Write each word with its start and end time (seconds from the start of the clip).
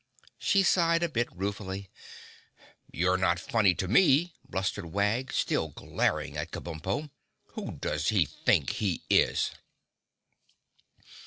she 0.39 0.63
sighed 0.63 1.03
a 1.03 1.07
bit 1.07 1.31
ruefully. 1.31 1.91
"You're 2.91 3.17
not 3.19 3.39
funny 3.39 3.75
to 3.75 3.87
me," 3.87 4.33
blustered 4.49 4.87
Wag, 4.87 5.31
still 5.31 5.67
glaring 5.67 6.35
at 6.37 6.49
Kabumpo. 6.49 7.11
"Who 7.53 7.73
does 7.73 8.09
he 8.09 8.25
think 8.25 8.71
he 8.71 9.03
is?" 9.11 9.51